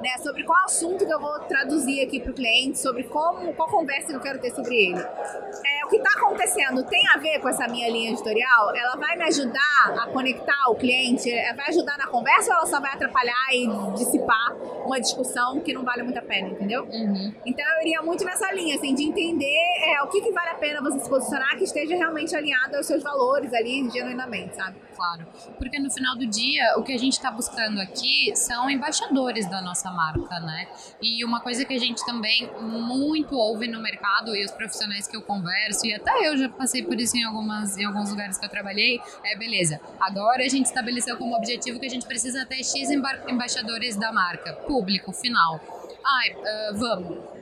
né, 0.02 0.18
sobre 0.24 0.44
qual 0.44 0.64
assunto 0.66 1.06
que 1.06 1.14
eu 1.14 1.20
vou 1.20 1.40
traduzir 1.40 2.02
aqui 2.02 2.20
para 2.20 2.32
o 2.32 2.34
cliente, 2.34 2.80
sobre 2.80 3.04
como, 3.04 3.54
qual 3.54 3.70
conversa 3.70 4.08
que 4.08 4.16
eu 4.16 4.22
quero 4.22 4.40
ter 4.40 4.52
sobre 4.52 4.76
ele. 4.76 5.00
É, 5.00 5.86
o 5.86 5.90
que 5.90 5.98
está 5.98 6.12
acontecendo 6.18 6.84
tem 6.84 7.04
a 7.14 7.18
ver 7.18 7.40
com 7.40 7.50
essa 7.50 7.68
minha 7.68 7.90
linha 7.90 8.12
editorial? 8.12 8.76
Ela 8.76 8.96
vai 8.96 9.18
me 9.18 9.24
ajudar 9.26 9.96
a 10.02 10.08
conectar 10.08 10.70
o 10.70 10.76
cliente? 10.76 11.30
Ela 11.32 11.56
vai 11.56 11.68
ajudar 11.68 11.98
na 11.98 12.08
conversa 12.08 12.52
ou 12.52 12.58
ela 12.58 12.66
só 12.66 12.80
vai 12.80 12.94
atrapalhar 12.94 13.48
e 13.52 13.68
dissipar 13.96 14.56
uma 14.86 15.00
discussão 15.00 15.60
que 15.62 15.74
não 15.74 15.84
vale 15.84 16.04
muito 16.04 16.18
a 16.18 16.22
pena, 16.22 16.50
entendeu? 16.50 16.84
Uhum. 16.84 17.34
Então 17.46 17.66
eu 17.76 17.82
iria 17.82 18.02
muito 18.02 18.24
nessa 18.26 18.52
linha, 18.54 18.76
assim, 18.76 18.94
de 18.94 19.04
entender 19.04 19.60
é, 19.84 20.02
o 20.04 20.08
que, 20.08 20.22
que 20.22 20.32
vale 20.32 20.50
a 20.50 20.56
pena 20.56 20.82
você 20.82 21.00
se 21.00 21.10
posicionar 21.10 21.58
que 21.58 21.64
esteja 21.64 21.96
realmente 21.96 22.36
alinhado 22.36 22.76
aos 22.76 22.86
seus 22.86 23.04
valores 23.04 23.54
ali, 23.54 23.90
genuinamente, 23.90 24.56
sabe? 24.56 24.78
Claro. 24.96 25.26
Porque 25.58 25.80
no 25.80 25.90
final 25.90 26.18
do 26.18 26.28
dia, 26.28 26.76
o 26.78 26.84
que 26.84 26.94
a 26.94 26.98
gente 26.98 27.14
está 27.14 27.32
buscando 27.32 27.80
aqui 27.80 28.36
são 28.36 28.70
embaixadores 28.70 29.50
da 29.50 29.62
nossa 29.62 29.89
nossa 29.90 29.92
marca, 29.92 30.40
né? 30.40 30.68
E 31.02 31.24
uma 31.26 31.40
coisa 31.42 31.66
que 31.66 31.74
a 31.74 31.80
gente 31.80 32.06
também 32.06 32.50
muito 32.62 33.36
ouve 33.36 33.68
no 33.68 33.82
mercado 33.82 34.36
e 34.36 34.44
os 34.46 34.52
profissionais 34.52 35.08
que 35.08 35.16
eu 35.16 35.22
converso, 35.22 35.86
e 35.86 35.94
até 35.94 36.28
eu 36.28 36.38
já 36.38 36.50
passei 36.50 36.84
por 36.84 37.00
isso 37.00 37.18
em, 37.18 37.24
algumas, 37.24 37.78
em 37.78 37.86
alguns 37.86 38.10
lugares 38.10 38.38
que 38.38 38.46
eu 38.46 38.50
trabalhei, 38.50 39.00
é 39.26 39.38
beleza. 39.38 39.80
Agora 40.00 40.44
a 40.44 40.50
gente 40.50 40.66
estabeleceu 40.66 41.18
como 41.18 41.36
objetivo 41.36 41.80
que 41.80 41.86
a 41.86 41.90
gente 41.90 42.06
precisa 42.06 42.46
ter 42.46 42.64
X 42.64 42.90
embaixadores 43.28 43.96
da 43.96 44.12
marca, 44.12 44.54
público, 44.54 45.12
final. 45.12 45.60
Ai, 46.06 46.32
uh, 46.32 46.78
vamos 46.78 47.39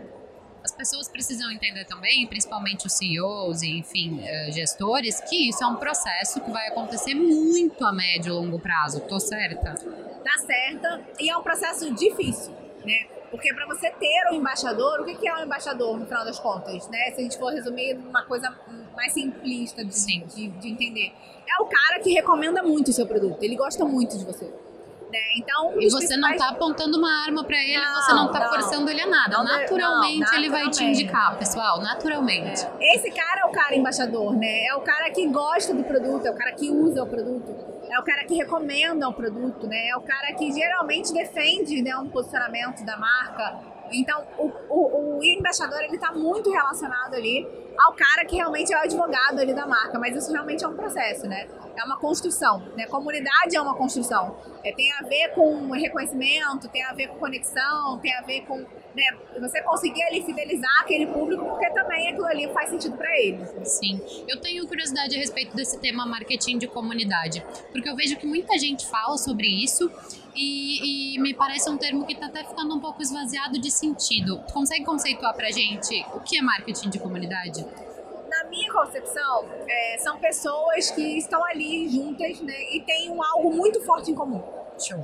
as 0.63 0.71
pessoas 0.71 1.07
precisam 1.07 1.51
entender 1.51 1.85
também, 1.85 2.27
principalmente 2.27 2.87
os 2.87 2.93
CEOs 2.93 3.61
e, 3.61 3.77
enfim, 3.79 4.21
gestores, 4.51 5.21
que 5.21 5.49
isso 5.49 5.63
é 5.63 5.67
um 5.67 5.75
processo 5.75 6.41
que 6.41 6.51
vai 6.51 6.67
acontecer 6.67 7.15
muito 7.15 7.85
a 7.85 7.91
médio 7.93 8.33
e 8.33 8.33
longo 8.33 8.59
prazo. 8.59 9.01
Tô 9.01 9.19
certa? 9.19 9.73
Tá 9.73 10.37
certa. 10.45 11.01
E 11.19 11.29
é 11.29 11.37
um 11.37 11.41
processo 11.41 11.93
difícil, 11.93 12.53
né? 12.85 13.07
Porque 13.29 13.53
para 13.53 13.65
você 13.65 13.89
ter 13.91 14.29
um 14.31 14.35
embaixador, 14.35 15.01
o 15.01 15.05
que 15.05 15.27
é 15.27 15.35
um 15.35 15.43
embaixador 15.43 15.97
no 15.97 16.05
final 16.05 16.23
das 16.23 16.39
contas, 16.39 16.87
né? 16.89 17.11
Se 17.11 17.19
a 17.19 17.23
gente 17.23 17.37
for 17.37 17.51
resumir 17.53 17.95
uma 17.95 18.23
coisa 18.23 18.53
mais 18.95 19.13
simplista 19.13 19.85
de, 19.85 19.95
de, 20.25 20.47
de 20.47 20.69
entender. 20.69 21.13
É 21.47 21.61
o 21.61 21.65
cara 21.65 21.99
que 22.01 22.11
recomenda 22.11 22.63
muito 22.63 22.89
o 22.89 22.93
seu 22.93 23.05
produto, 23.05 23.41
ele 23.41 23.55
gosta 23.55 23.85
muito 23.85 24.17
de 24.17 24.25
você. 24.25 24.51
Né? 25.11 25.19
Então, 25.37 25.79
e 25.79 25.89
você 25.89 26.17
não 26.17 26.29
está 26.31 26.49
apontando 26.49 26.97
uma 26.97 27.23
arma 27.23 27.41
para 27.43 27.57
ele, 27.57 27.79
não, 27.79 28.01
você 28.01 28.13
não 28.13 28.25
está 28.25 28.49
forçando 28.49 28.89
ele 28.89 29.01
a 29.01 29.07
nada. 29.07 29.37
Não, 29.37 29.45
naturalmente, 29.45 30.31
não, 30.31 30.37
ele 30.37 30.49
vai 30.49 30.69
te 30.69 30.83
indicar, 30.83 31.37
pessoal, 31.37 31.81
naturalmente. 31.81 32.67
É. 32.79 32.95
Esse 32.95 33.09
cara 33.11 33.41
é 33.41 33.45
o 33.45 33.51
cara 33.51 33.75
embaixador, 33.75 34.35
né? 34.35 34.65
É 34.65 34.75
o 34.75 34.81
cara 34.81 35.09
que 35.09 35.25
gosta 35.27 35.73
do 35.73 35.83
produto, 35.85 36.25
é 36.25 36.31
o 36.31 36.35
cara 36.35 36.51
que 36.51 36.69
usa 36.69 37.03
o 37.03 37.07
produto, 37.07 37.55
é 37.89 37.99
o 37.99 38.03
cara 38.03 38.25
que 38.25 38.35
recomenda 38.35 39.07
o 39.07 39.13
produto, 39.13 39.65
né? 39.65 39.87
É 39.87 39.95
o 39.95 40.01
cara 40.01 40.33
que 40.33 40.51
geralmente 40.51 41.13
defende 41.13 41.81
né, 41.81 41.95
um 41.95 42.09
posicionamento 42.09 42.83
da 42.83 42.97
marca. 42.97 43.76
Então, 43.91 44.25
o, 44.37 44.51
o, 44.69 45.17
o 45.17 45.23
embaixador 45.23 45.79
ele 45.81 45.95
está 45.95 46.11
muito 46.11 46.51
relacionado 46.51 47.15
ali 47.15 47.47
ao 47.77 47.93
cara 47.93 48.25
que 48.25 48.35
realmente 48.35 48.73
é 48.73 48.77
o 48.77 48.81
advogado 48.81 49.39
ali 49.39 49.53
da 49.53 49.67
marca, 49.67 49.99
mas 49.99 50.15
isso 50.15 50.31
realmente 50.31 50.63
é 50.63 50.67
um 50.67 50.75
processo, 50.75 51.27
né? 51.27 51.47
É 51.75 51.83
uma 51.83 51.97
construção, 51.97 52.59
né? 52.75 52.87
Comunidade 52.87 53.55
é 53.55 53.61
uma 53.61 53.75
construção. 53.75 54.35
É, 54.63 54.73
tem 54.73 54.91
a 54.93 55.03
ver 55.03 55.29
com 55.35 55.71
reconhecimento, 55.71 56.67
tem 56.69 56.83
a 56.83 56.93
ver 56.93 57.07
com 57.07 57.19
conexão, 57.19 57.99
tem 57.99 58.13
a 58.15 58.21
ver 58.21 58.41
com 58.41 58.57
né, 58.57 59.03
você 59.39 59.61
conseguir 59.61 60.01
ali 60.03 60.23
fidelizar 60.23 60.81
aquele 60.81 61.05
público, 61.05 61.45
porque 61.45 61.69
também 61.69 62.07
aquilo 62.07 62.25
ali 62.25 62.51
faz 62.51 62.71
sentido 62.71 62.97
para 62.97 63.15
ele. 63.19 63.45
Sim. 63.63 64.01
Eu 64.27 64.41
tenho 64.41 64.67
curiosidade 64.67 65.15
a 65.15 65.19
respeito 65.19 65.55
desse 65.55 65.79
tema 65.79 66.03
marketing 66.05 66.57
de 66.57 66.67
comunidade, 66.67 67.45
porque 67.71 67.87
eu 67.87 67.95
vejo 67.95 68.17
que 68.17 68.25
muita 68.25 68.57
gente 68.57 68.87
fala 68.87 69.15
sobre 69.17 69.47
isso 69.47 69.91
e, 70.37 71.15
e, 71.15 71.19
me 71.19 71.33
parece 71.33 71.69
um 71.69 71.77
termo 71.77 72.05
que 72.05 72.13
está 72.13 72.27
até 72.27 72.43
ficando 72.43 72.75
um 72.75 72.79
pouco 72.79 73.01
esvaziado 73.01 73.59
de 73.59 73.71
sentido. 73.71 74.41
Consegue 74.53 74.85
conceituar 74.85 75.35
para 75.35 75.49
gente 75.51 76.05
o 76.13 76.19
que 76.19 76.37
é 76.37 76.41
marketing 76.41 76.89
de 76.89 76.99
comunidade? 76.99 77.65
Na 78.29 78.43
minha 78.49 78.71
concepção, 78.71 79.49
é, 79.67 79.97
são 79.97 80.19
pessoas 80.19 80.91
que 80.91 81.17
estão 81.17 81.43
ali 81.45 81.89
juntas 81.89 82.39
né, 82.41 82.53
e 82.71 82.81
têm 82.81 83.09
um 83.09 83.23
algo 83.23 83.51
muito 83.51 83.81
forte 83.81 84.11
em 84.11 84.15
comum. 84.15 84.43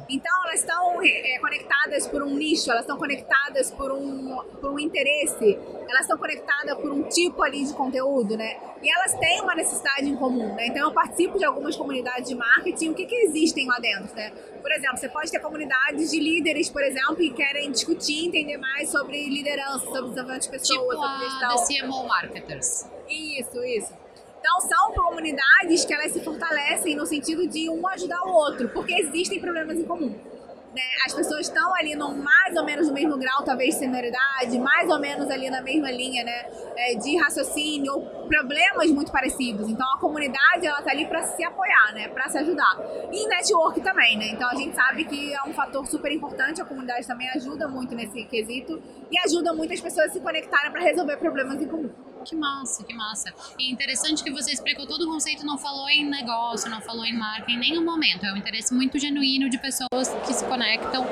Então, 0.10 0.32
elas 0.46 0.60
estão 0.60 1.02
é, 1.02 1.40
conectadas 1.40 2.08
por 2.08 2.22
um 2.24 2.36
nicho, 2.36 2.70
elas 2.70 2.82
estão 2.82 2.98
conectadas 2.98 3.72
por 3.72 3.92
um, 3.92 4.38
por 4.62 4.72
um 4.72 4.80
interesse, 4.80 5.58
elas 5.90 6.02
estão 6.02 6.18
conectadas 6.18 6.78
por 6.78 6.92
um 6.92 7.04
tipo 7.04 7.42
ali 7.42 7.66
de 7.66 7.74
conteúdo, 7.74 8.38
né? 8.38 8.58
E 8.82 8.90
elas 8.90 9.14
têm 9.18 9.42
uma 9.42 9.56
necessidade 9.56 10.08
em 10.08 10.16
comum, 10.16 10.54
né? 10.56 10.68
Então, 10.68 10.88
eu 10.88 10.94
participo 10.94 11.38
de 11.38 11.46
algumas 11.46 11.76
comunidades 11.76 12.30
de 12.30 12.36
marketing. 12.36 12.90
O 12.90 12.94
que, 12.94 13.06
que 13.06 13.16
existem 13.16 13.68
lá 13.68 13.78
dentro, 13.80 14.14
né? 14.16 14.32
Por 14.62 14.72
exemplo, 14.72 14.98
você 14.98 15.10
pode 15.10 15.32
ter 15.32 15.40
comunidades 15.40 16.12
de 16.12 16.20
líderes, 16.20 16.70
por 16.70 16.82
exemplo, 16.82 17.16
que 17.16 17.32
querem 17.32 17.72
discutir, 17.72 18.28
entender 18.28 18.58
mais 18.58 18.90
sobre 18.90 19.30
liderança, 19.30 19.80
sobre 19.80 20.10
desenvolvimento 20.10 20.44
de 20.44 20.50
pessoas, 20.50 20.80
tipo 20.80 20.94
sobre 20.94 21.30
gestão. 21.30 21.52
a 21.52 21.88
CMO 21.88 22.08
Marketers. 22.08 22.90
Isso, 23.10 23.64
isso. 23.64 24.03
Então, 24.44 24.60
são 24.60 24.92
comunidades 24.92 25.86
que 25.86 25.94
elas 25.94 26.12
se 26.12 26.20
fortalecem 26.20 26.98
no 26.98 27.06
sentido 27.06 27.48
de 27.48 27.70
um 27.70 27.88
ajudar 27.88 28.22
o 28.24 28.34
outro, 28.34 28.68
porque 28.68 28.94
existem 28.94 29.40
problemas 29.40 29.80
em 29.80 29.86
comum. 29.86 30.10
Né? 30.10 30.82
As 31.06 31.14
pessoas 31.14 31.48
estão 31.48 31.74
ali 31.76 31.96
no 31.96 32.14
mais 32.18 32.54
ou 32.58 32.66
menos 32.66 32.90
no 32.90 32.94
mesmo 32.94 33.18
grau, 33.18 33.42
talvez, 33.46 33.76
de 33.76 33.80
senioridade, 33.80 34.60
mais 34.60 34.90
ou 34.90 35.00
menos 35.00 35.30
ali 35.30 35.50
na 35.50 35.62
mesma 35.62 35.90
linha 35.90 36.26
né? 36.26 36.46
É, 36.76 36.96
de 36.96 37.16
raciocínio, 37.16 37.94
ou 37.94 38.28
problemas 38.28 38.92
muito 38.92 39.14
parecidos. 39.14 39.70
Então, 39.70 39.88
a 39.94 39.98
comunidade, 39.98 40.68
ela 40.68 40.82
tá 40.82 40.92
ali 40.92 41.06
para 41.06 41.24
se 41.24 41.42
apoiar, 41.42 41.94
né? 41.94 42.10
Para 42.10 42.28
se 42.28 42.38
ajudar. 42.40 42.82
E 43.14 43.26
network 43.26 43.80
também, 43.80 44.18
né? 44.18 44.28
Então, 44.28 44.50
a 44.50 44.56
gente 44.56 44.76
sabe 44.76 45.06
que 45.06 45.34
é 45.34 45.42
um 45.48 45.54
fator 45.54 45.88
super 45.88 46.12
importante, 46.12 46.62
a 46.62 46.66
comunidade 46.66 47.08
também 47.08 47.30
ajuda 47.30 47.66
muito 47.70 47.96
nesse 47.96 48.26
quesito 48.26 48.84
e 49.10 49.18
ajuda 49.20 49.54
muito 49.54 49.72
as 49.72 49.80
pessoas 49.80 50.08
a 50.08 50.10
se 50.12 50.20
conectarem 50.20 50.70
para 50.70 50.82
resolver 50.82 51.16
problemas 51.16 51.62
em 51.62 51.68
comum. 51.68 51.90
Que 52.26 52.36
massa, 52.36 52.84
que 52.84 52.94
massa. 52.94 53.34
E 53.60 53.72
interessante 53.72 54.24
que 54.24 54.32
você 54.32 54.52
explicou 54.52 54.86
todo 54.86 55.04
o 55.04 55.08
conceito, 55.08 55.46
não 55.46 55.58
falou 55.58 55.90
em 55.90 56.10
negócio, 56.10 56.70
não 56.70 56.82
falou 56.82 57.06
em 57.06 57.18
marca 57.18 57.52
em 57.52 57.58
nenhum 57.58 57.84
momento. 57.84 58.26
É 58.26 58.34
um 58.34 58.38
interesse 58.38 58.74
muito 58.74 58.98
genuíno 58.98 59.50
de 59.50 59.58
pessoas 59.58 60.10
que 60.26 60.34
se 60.34 60.46
conectam, 60.46 61.06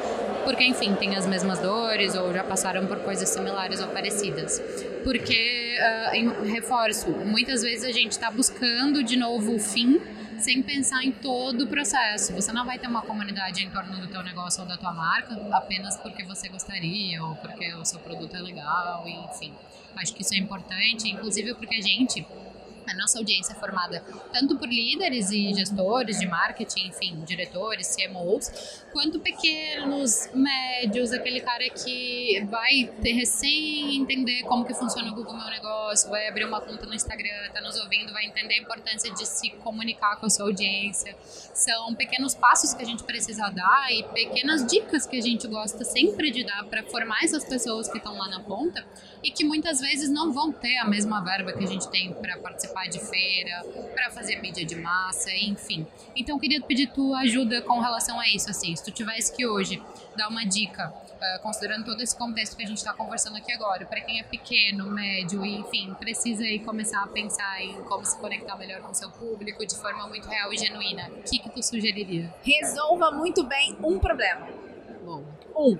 porque, 0.44 0.64
enfim, 0.64 0.96
têm 0.96 1.16
as 1.16 1.26
mesmas 1.26 1.60
dores 1.60 2.16
ou 2.16 2.34
já 2.34 2.44
passaram 2.44 2.88
por 2.88 3.00
coisas 3.00 3.28
similares 3.30 3.82
ou 3.82 3.88
parecidas. 3.88 4.62
Porque, 5.04 5.78
uh, 5.80 6.16
em, 6.16 6.52
reforço, 6.52 7.10
muitas 7.10 7.62
vezes 7.62 7.84
a 7.84 7.92
gente 7.92 8.12
está 8.12 8.32
buscando 8.32 9.04
de 9.04 9.18
novo 9.18 9.56
o 9.56 9.60
fim 9.60 10.00
sem 10.42 10.62
pensar 10.62 11.04
em 11.04 11.12
todo 11.12 11.64
o 11.64 11.68
processo. 11.68 12.34
Você 12.34 12.52
não 12.52 12.66
vai 12.66 12.78
ter 12.78 12.88
uma 12.88 13.02
comunidade 13.02 13.64
em 13.64 13.70
torno 13.70 14.00
do 14.00 14.08
teu 14.08 14.24
negócio 14.24 14.62
ou 14.62 14.68
da 14.68 14.78
tua 14.78 14.92
marca 14.94 15.40
apenas 15.52 15.98
porque 15.98 16.24
você 16.24 16.50
gostaria 16.50 17.24
ou 17.24 17.36
porque 17.36 17.74
o 17.76 17.86
seu 17.86 18.00
produto 18.00 18.36
é 18.36 18.42
legal, 18.42 19.08
enfim. 19.08 19.54
Acho 19.96 20.14
que 20.14 20.22
isso 20.22 20.34
é 20.34 20.38
importante, 20.38 21.10
inclusive 21.10 21.54
porque 21.56 21.76
a 21.76 21.82
gente 21.82 22.26
a 22.88 22.94
nossa 22.96 23.18
audiência 23.18 23.54
é 23.54 23.56
formada 23.56 24.04
tanto 24.32 24.58
por 24.58 24.68
líderes 24.68 25.32
e 25.32 25.54
gestores 25.54 26.20
de 26.20 26.26
marketing, 26.26 26.88
enfim, 26.88 27.24
diretores, 27.26 27.96
CMOs, 27.96 28.84
quanto 28.92 29.20
pequenos, 29.20 30.30
médios, 30.34 31.12
aquele 31.12 31.42
cara 31.42 31.70
que 31.70 32.46
vai 32.50 32.92
ter 33.02 33.14
recém 33.14 33.98
entender 33.98 34.44
como 34.44 34.66
que 34.66 34.74
funciona 34.74 35.12
o 35.12 35.16
Google 35.16 35.36
Meu 35.36 35.50
Negócio, 35.50 36.10
vai 36.10 36.28
abrir 36.28 36.46
uma 36.46 36.62
conta 36.62 36.86
no 36.86 36.94
Instagram, 36.94 37.52
tá 37.54 37.62
nos 37.62 37.80
ouvindo, 37.80 38.12
vai 38.14 38.26
entender 38.26 38.56
a 38.56 38.58
importância 38.58 39.14
de 39.14 39.26
se 39.26 39.50
comunicar 39.58 40.18
com 40.18 40.26
a 40.26 40.30
sua 40.30 40.46
audiência. 40.46 41.16
São 41.54 41.94
pequenos 41.96 42.34
passos 42.34 42.74
que 42.74 42.82
a 42.84 42.86
gente 42.86 43.04
precisa 43.04 43.50
dar 43.50 43.92
e 43.92 44.04
pequenas 44.04 44.66
dicas 44.66 45.06
que 45.06 45.18
a 45.18 45.22
gente 45.22 45.48
gosta 45.48 45.84
sempre 45.84 46.32
de 46.32 46.44
dar 46.44 46.64
para 46.66 46.84
formar 46.84 47.24
essas 47.24 47.44
pessoas 47.44 47.88
que 47.90 47.98
estão 47.98 48.18
lá 48.18 48.28
na 48.30 48.40
ponta 48.40 48.86
e 49.24 49.32
que 49.32 49.44
muitas 49.44 49.80
vezes 49.80 50.10
não 50.10 50.32
vão 50.32 50.52
ter 50.52 50.78
a 50.78 50.88
mesma 50.88 51.22
verba 51.22 51.54
que 51.54 51.64
a 51.64 51.68
gente 51.68 51.90
tem 51.90 52.14
para 52.14 52.38
participar 52.38 52.71
de 52.90 53.00
feira, 53.00 53.64
para 53.94 54.10
fazer 54.12 54.42
mídia 54.42 54.66
de 54.66 54.76
massa, 54.76 55.30
enfim. 55.32 55.86
Então, 56.16 56.36
eu 56.36 56.40
queria 56.40 56.62
pedir 56.62 56.88
tua 56.88 57.20
ajuda 57.20 57.62
com 57.62 57.80
relação 57.80 58.20
a 58.20 58.28
isso, 58.28 58.50
assim, 58.50 58.76
se 58.76 58.84
tu 58.84 58.92
tivesse 58.92 59.36
que 59.36 59.46
hoje 59.46 59.82
dar 60.16 60.28
uma 60.30 60.44
dica, 60.44 60.90
uh, 60.90 61.42
considerando 61.42 61.86
todo 61.86 62.02
esse 62.02 62.16
contexto 62.18 62.56
que 62.58 62.64
a 62.64 62.68
gente 62.68 62.78
está 62.78 62.94
conversando 62.94 63.38
aqui 63.38 63.52
agora, 63.54 63.86
para 63.86 64.02
quem 64.02 64.20
é 64.20 64.24
pequeno, 64.24 64.90
médio 64.90 65.46
e, 65.46 65.58
enfim, 65.58 65.94
precisa 66.00 66.44
aí 66.44 66.60
começar 66.60 67.04
a 67.04 67.08
pensar 67.08 67.62
em 67.62 67.82
como 67.84 68.06
se 68.06 68.18
conectar 68.18 68.58
melhor 68.58 68.82
com 68.82 68.92
o 68.92 68.96
seu 68.96 69.10
público 69.10 69.66
de 69.66 69.76
forma 69.76 70.08
muito 70.08 70.28
real 70.28 70.52
e 70.54 70.58
genuína, 70.58 71.10
o 71.10 71.24
que 71.24 71.40
que 71.40 71.50
tu 71.50 71.64
sugeriria? 71.64 72.34
Resolva 72.44 73.12
muito 73.12 73.44
bem 73.44 73.78
um 73.84 74.00
problema. 74.00 74.48
Bom. 75.04 75.24
Um 75.56 75.78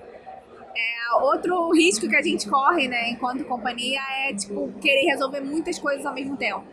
é, 0.74 1.22
outro 1.22 1.70
risco 1.72 2.08
que 2.08 2.16
a 2.16 2.22
gente 2.22 2.48
corre, 2.48 2.88
né, 2.88 3.10
enquanto 3.10 3.44
companhia, 3.44 4.00
é 4.26 4.34
tipo 4.34 4.72
querer 4.80 5.06
resolver 5.10 5.40
muitas 5.40 5.78
coisas 5.78 6.04
ao 6.06 6.14
mesmo 6.14 6.36
tempo. 6.36 6.64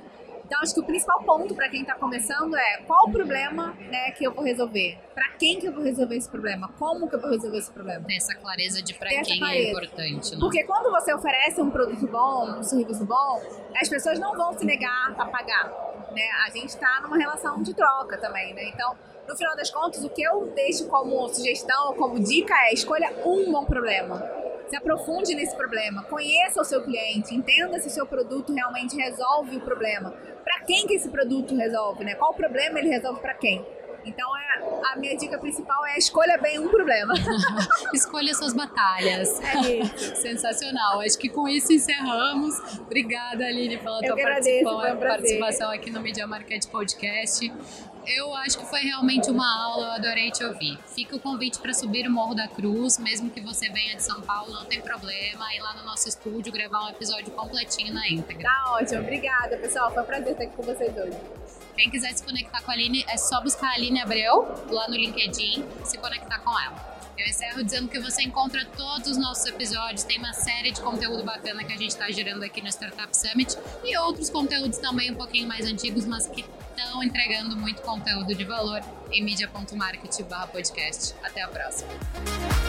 Então, 0.50 0.62
acho 0.64 0.74
que 0.74 0.80
o 0.80 0.84
principal 0.84 1.22
ponto 1.22 1.54
para 1.54 1.70
quem 1.70 1.82
está 1.82 1.94
começando 1.94 2.58
é 2.58 2.78
qual 2.88 3.08
o 3.08 3.12
problema 3.12 3.78
né, 3.80 4.10
que 4.10 4.24
eu 4.24 4.34
vou 4.34 4.44
resolver? 4.44 4.98
Para 5.14 5.30
quem 5.34 5.60
que 5.60 5.68
eu 5.68 5.72
vou 5.72 5.84
resolver 5.84 6.18
esse 6.18 6.28
problema? 6.28 6.68
Como 6.80 7.08
que 7.08 7.16
eu 7.16 7.22
vou 7.22 7.30
resolver 7.30 7.60
esse 7.60 7.70
problema? 7.70 8.04
Ter 8.08 8.16
essa 8.16 8.34
clareza 8.34 8.82
de 8.82 8.96
para 8.96 9.10
quem 9.10 9.20
é 9.20 9.38
clareza. 9.38 9.46
é 9.46 9.70
importante. 9.70 10.32
Né? 10.32 10.38
Porque 10.40 10.64
quando 10.64 10.90
você 10.90 11.14
oferece 11.14 11.62
um 11.62 11.70
produto 11.70 12.08
bom, 12.08 12.58
um 12.58 12.64
serviço 12.64 13.06
bom, 13.06 13.40
as 13.80 13.88
pessoas 13.88 14.18
não 14.18 14.36
vão 14.36 14.58
se 14.58 14.66
negar 14.66 15.14
a 15.20 15.26
pagar. 15.26 15.70
Né? 16.14 16.28
A 16.48 16.50
gente 16.50 16.70
está 16.70 17.00
numa 17.04 17.18
relação 17.20 17.62
de 17.62 17.76
troca 17.76 18.18
também, 18.18 18.52
né? 18.56 18.70
Então, 18.70 18.98
no 19.28 19.38
final 19.38 19.56
das 19.56 19.70
contas, 19.70 20.04
o 20.04 20.10
que 20.10 20.24
eu 20.24 20.52
deixo 20.56 20.88
como 20.88 21.30
sugestão, 21.30 21.94
como 21.94 22.20
dica 22.20 22.56
é 22.66 22.74
escolha 22.74 23.14
um 23.24 23.52
bom 23.52 23.66
problema. 23.66 24.49
Se 24.70 24.76
aprofunde 24.76 25.34
nesse 25.34 25.56
problema, 25.56 26.04
conheça 26.04 26.62
o 26.62 26.64
seu 26.64 26.84
cliente, 26.84 27.34
entenda 27.34 27.80
se 27.80 27.88
o 27.88 27.92
seu 27.92 28.06
produto 28.06 28.54
realmente 28.54 28.96
resolve 28.96 29.58
o 29.58 29.62
problema. 29.62 30.12
Para 30.44 30.60
quem 30.64 30.86
que 30.86 30.94
esse 30.94 31.10
produto 31.10 31.56
resolve, 31.56 32.04
né? 32.04 32.14
Qual 32.14 32.36
problema 32.36 32.78
ele 32.78 32.90
resolve 32.90 33.20
para 33.20 33.34
quem? 33.34 33.66
Então, 34.06 34.30
é, 34.38 34.92
a 34.92 34.96
minha 34.96 35.16
dica 35.18 35.38
principal 35.38 35.86
é 35.86 35.98
escolha 35.98 36.38
bem 36.38 36.60
um 36.60 36.68
problema. 36.68 37.14
escolha 37.94 38.34
suas 38.34 38.54
batalhas. 38.54 39.40
É 39.42 39.78
isso. 39.78 40.16
Sensacional. 40.22 41.02
Acho 41.02 41.18
que 41.18 41.30
com 41.30 41.48
isso 41.48 41.72
encerramos. 41.74 42.58
Obrigada, 42.80 43.46
Aline, 43.46 43.78
pela 43.78 43.98
Eu 43.98 44.14
tua 44.14 44.22
agradeço, 44.22 44.64
participação, 44.64 44.98
participação 44.98 45.72
aqui 45.72 45.92
no 45.92 46.02
Media 46.02 46.26
Market 46.26 46.66
Podcast. 46.68 47.52
Eu 48.08 48.34
acho 48.38 48.58
que 48.58 48.66
foi 48.66 48.80
realmente 48.80 49.30
uma 49.30 49.64
aula, 49.66 49.88
eu 49.88 49.92
adorei 49.92 50.32
te 50.32 50.44
ouvir. 50.44 50.80
Fica 50.96 51.16
o 51.16 51.20
convite 51.20 51.60
para 51.60 51.74
subir 51.74 52.08
o 52.08 52.12
Morro 52.12 52.34
da 52.34 52.48
Cruz, 52.48 52.98
mesmo 52.98 53.30
que 53.30 53.40
você 53.40 53.70
venha 53.70 53.96
de 53.96 54.04
São 54.04 54.22
Paulo, 54.22 54.52
não 54.52 54.66
tem 54.66 54.82
problema, 54.82 55.54
ir 55.54 55.60
lá 55.60 55.76
no 55.76 55.84
nosso 55.84 56.10
estúdio 56.10 56.52
gravar 56.52 56.86
um 56.86 56.90
episódio 56.90 57.32
completinho 57.32 57.94
na 57.94 58.08
íntegra. 58.10 58.50
Tá 58.50 58.72
ótimo, 58.72 59.02
obrigada 59.02 59.58
pessoal, 59.58 59.94
foi 59.94 60.02
um 60.02 60.06
prazer 60.06 60.32
estar 60.32 60.44
aqui 60.44 60.56
com 60.56 60.64
vocês 60.64 60.98
hoje. 60.98 61.18
Quem 61.80 61.90
quiser 61.90 62.12
se 62.12 62.22
conectar 62.22 62.62
com 62.62 62.72
a 62.72 62.74
Aline, 62.74 63.06
é 63.08 63.16
só 63.16 63.40
buscar 63.42 63.68
a 63.68 63.76
Aline 63.76 64.02
Abreu 64.02 64.66
lá 64.70 64.90
no 64.90 64.98
LinkedIn, 64.98 65.64
se 65.86 65.98
conectar 65.98 66.38
com 66.40 66.50
ela. 66.60 66.76
Eu 67.18 67.26
encerro 67.26 67.64
dizendo 67.64 67.88
que 67.88 67.98
você 68.02 68.22
encontra 68.22 68.66
todos 68.66 69.08
os 69.08 69.18
nossos 69.18 69.46
episódios, 69.46 70.04
tem 70.04 70.18
uma 70.18 70.34
série 70.34 70.74
de 70.74 70.82
conteúdo 70.82 71.24
bacana 71.24 71.64
que 71.64 71.72
a 71.72 71.78
gente 71.78 71.92
está 71.92 72.12
gerando 72.12 72.44
aqui 72.44 72.62
no 72.62 72.68
Startup 72.68 73.16
Summit 73.16 73.58
e 73.86 73.98
outros 73.98 74.30
conteúdos 74.30 74.78
também 74.80 75.10
um 75.10 75.16
pouquinho 75.16 75.48
mais 75.48 75.66
antigos, 75.66 76.04
mas 76.06 76.28
que 76.28 76.44
estão 76.76 77.02
entregando 77.02 77.56
muito 77.56 77.82
conteúdo 77.82 78.36
de 78.36 78.44
valor 78.44 78.82
em 79.10 79.24
media.market/podcast. 79.24 81.16
Até 81.24 81.44
a 81.44 81.48
próxima. 81.48 81.94